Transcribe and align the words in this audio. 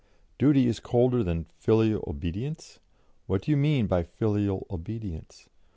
Duty 0.39 0.65
is 0.65 0.79
colder 0.79 1.23
than 1.23 1.45
'filial 1.59 2.03
obedience'? 2.07 2.79
What 3.27 3.43
do 3.43 3.51
you 3.51 3.57
mean 3.57 3.85
by 3.85 4.01
filial 4.01 4.65
obedience? 4.71 5.47